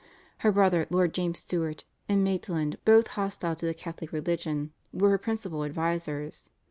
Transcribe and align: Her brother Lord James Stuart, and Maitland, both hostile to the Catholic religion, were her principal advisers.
Her 0.39 0.51
brother 0.51 0.87
Lord 0.89 1.13
James 1.13 1.37
Stuart, 1.37 1.85
and 2.09 2.23
Maitland, 2.23 2.79
both 2.85 3.05
hostile 3.09 3.55
to 3.57 3.67
the 3.67 3.73
Catholic 3.75 4.11
religion, 4.11 4.73
were 4.91 5.11
her 5.11 5.19
principal 5.19 5.63
advisers. 5.63 6.49